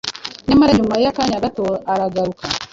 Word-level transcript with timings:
Nyamara 0.47 0.71
nyuma 0.77 0.95
y’akanya 1.03 1.43
gato 1.43 1.65
aragaruka 1.91 2.43